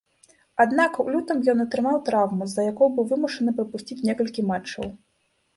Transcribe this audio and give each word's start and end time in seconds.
Аднак, 0.63 0.95
у 1.03 1.13
лютым 1.15 1.43
ён 1.53 1.61
атрымаў 1.65 2.01
траўму, 2.09 2.43
з-за 2.53 2.65
якой 2.71 2.89
быў 2.97 3.05
вымушаны 3.15 3.55
прапусціць 3.61 4.03
некалькі 4.11 4.49
матчаў. 4.55 4.91